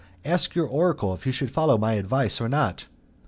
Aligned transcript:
Ask 0.25 0.55
your 0.55 0.65
oracle 0.65 1.13
if 1.13 1.27
you 1.27 1.31
shall 1.31 1.47
follow 1.47 1.77
my 1.77 1.93
advice 1.93 2.41
or 2.41 2.49
not." 2.49 2.87